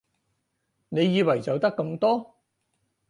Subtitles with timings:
[0.89, 2.35] 你以為就得咁多？